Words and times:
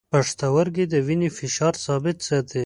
پښتورګي 0.13 0.85
د 0.93 0.95
وینې 1.07 1.29
فشار 1.37 1.73
ثابت 1.85 2.17
ساتي. 2.27 2.59